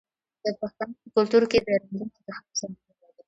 د 0.43 0.45
پښتنو 0.59 0.95
په 1.01 1.07
کلتور 1.15 1.43
کې 1.51 1.57
د 1.65 1.67
رنګونو 1.81 2.03
انتخاب 2.17 2.43
ځانګړی 2.59 2.93
دی. 3.01 3.07